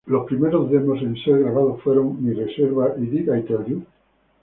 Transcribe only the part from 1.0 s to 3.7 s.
en ser grabados fueron "Mi Reserva" y "Did I tell